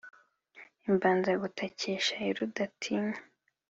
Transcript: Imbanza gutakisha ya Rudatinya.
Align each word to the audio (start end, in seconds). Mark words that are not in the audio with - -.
Imbanza 0.89 1.31
gutakisha 1.43 2.13
ya 2.25 2.31
Rudatinya. 2.37 3.17